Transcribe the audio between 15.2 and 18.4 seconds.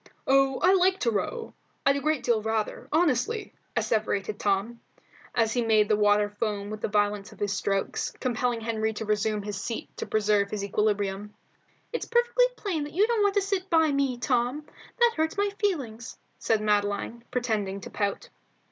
my feelings," said Madeline, pretending to pout.